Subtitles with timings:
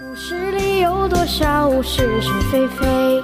[0.00, 3.22] 故事里有多少是是非非？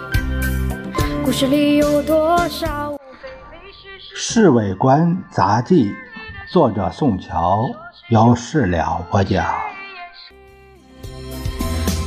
[1.24, 4.14] 故事里有多少非非是是？
[4.18, 5.86] 《侍卫官杂记》，
[6.52, 7.64] 作者宋乔，
[8.10, 9.46] 由事了播讲。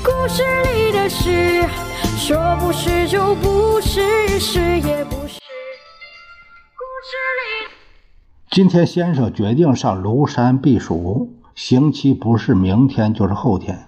[0.03, 0.43] 故事
[0.75, 1.67] 里的事，
[2.15, 5.39] 说不是就不是，是也不是。
[6.77, 7.73] 故事里。
[8.51, 13.87] 今天先生决定上庐山避暑，刑期不是明天就是后天。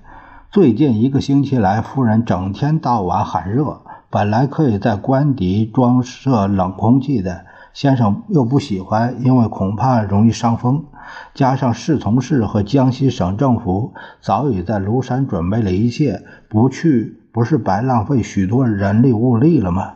[0.54, 10.85] 最近一个星期来，夫人整天到晚喊热，本来可以在官邸装设冷空气的，先生又不喜欢，因为恐怕容易伤风。
[11.34, 19.94] 加上侍从室和江西省政府早已在庐山准备了一切，不去不是白浪费许多人力物力了吗？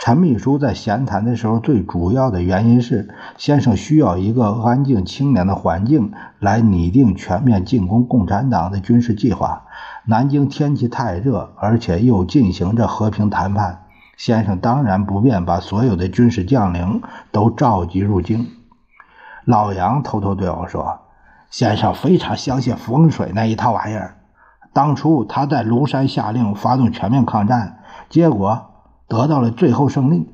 [0.00, 9.64] 陈秘书在闲谈的时候，最主要的原因是先生需要一个安静清凉的环境来拟定全面进攻共产党的军事计划。
[10.06, 13.82] 南京天气太热，而且又进行着和平谈判，
[14.16, 18.48] 先生当然不便把所有的军事将领都召集入京。
[19.44, 21.00] 老杨偷偷对我说
[21.52, 24.16] ：“先生非常相信风水那一套玩意儿。
[24.72, 28.68] 当初他在庐山下令发动全面抗战，结果……”
[29.10, 30.30] 得到了最后胜利，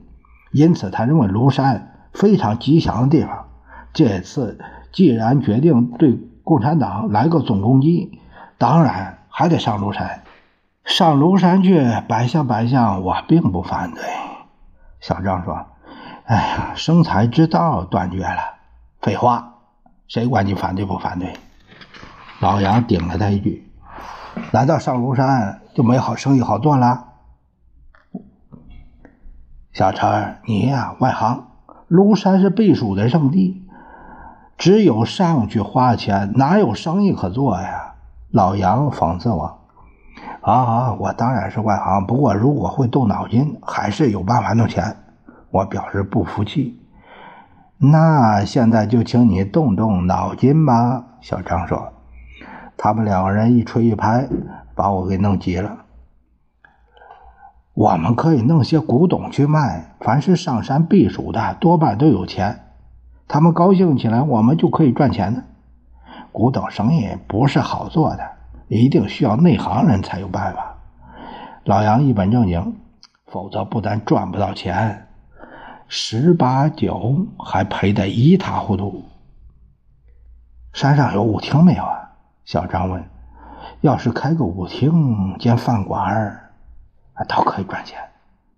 [0.53, 3.47] 因此他认为庐山非常吉祥的地方。
[3.95, 4.61] 这次
[4.93, 8.21] 既然决定对共产党来个总攻击，
[8.59, 10.25] 当然还得上庐山。
[10.85, 14.03] 上庐山去百相百相，我并不反对。
[15.01, 15.67] 小张说
[16.27, 18.57] ：“哎呀，生财之道断绝了。”
[19.01, 19.55] 废话，
[20.07, 21.33] 谁管你反对不反对？
[22.41, 23.67] 老杨顶了他一句
[24.53, 27.05] ：“难道上庐山就没好生意好做了？”
[29.77, 31.49] 小陈，你呀，外行。
[31.91, 33.63] 庐山是避暑的圣地，
[34.57, 37.93] 只有上去花钱，哪有生意可做呀？
[38.31, 39.59] 老杨讽刺我。
[40.41, 44.97] 啊啊，我当然是外行，不过如果会动脑筋，还是有办法弄钱。
[45.51, 46.81] 我表示不服气。
[47.77, 51.05] 那现在就请你动动脑筋吧。
[51.21, 51.93] 小张说。
[52.79, 54.27] 他们两个人一吹一拍，
[54.75, 55.77] 把我给弄急了。
[57.77, 62.73] 我们可以弄些古董去卖，凡是上山避暑的，多半都有钱。
[63.29, 65.45] 他们高兴起来，我们就可以赚钱的。
[66.33, 68.27] 古董生意不是好做的，
[68.69, 70.79] 一定需要内行人才有办法。
[71.65, 72.77] 老杨一本正经，
[73.27, 75.09] 否则不但赚不到钱，
[75.87, 79.05] 十八九还赔得一塌糊涂。
[80.73, 82.13] 山上有舞厅没有啊？
[82.47, 83.05] 小张问。
[83.83, 86.46] 要是开个舞厅兼饭馆儿。
[87.25, 87.99] 都可以赚钱。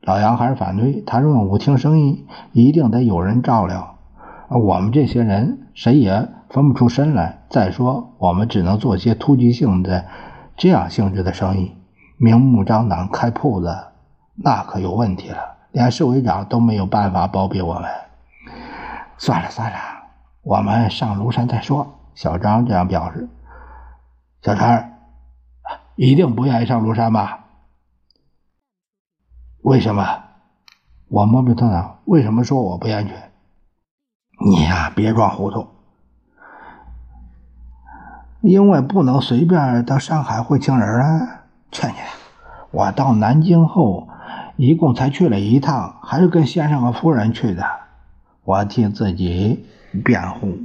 [0.02, 3.96] 老杨还是反对，他认为舞厅生意一定得有人照料，
[4.48, 7.38] 而我们这些人谁也分不出身来。
[7.50, 10.04] 再说，我们只能做些突击性的
[10.56, 11.74] 这样性质的生意，
[12.16, 13.76] 明目张胆开铺子，
[14.34, 15.56] 那可有问题了。
[15.72, 17.84] 连市委长都没有办法包庇我们。
[19.18, 19.78] 算了算了，
[20.42, 21.94] 我们上庐山再说。
[22.14, 23.28] 小张这样表示。
[24.42, 24.92] 小陈，
[25.96, 27.40] 一定不愿意上庐山吧？
[29.62, 30.24] 为什么？
[31.08, 33.32] 我摸摸头脑，为什么说我不安全？
[34.44, 35.66] 你呀，别装糊涂。
[38.40, 41.44] 因为不能随便到上海会请人啊！
[41.72, 41.96] 劝你！
[42.70, 44.08] 我到南京后，
[44.56, 47.64] 一共才去了一趟，还是跟先生和夫人去的。
[48.44, 49.66] 我替自己
[50.04, 50.56] 辩护。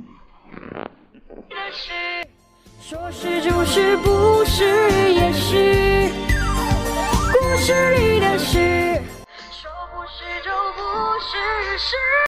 [2.80, 5.13] 说是就是，不是。
[11.84, 12.13] sure.